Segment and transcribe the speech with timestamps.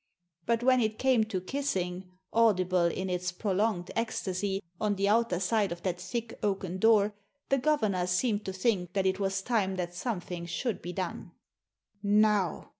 [0.47, 5.71] But when it came to kissing, audible, in its prolonged ecstasy, on the outer side
[5.71, 7.13] of that thick oaken door,
[7.49, 11.33] the governor seemed to think that it was time that something should be done."
[12.27, 12.69] Now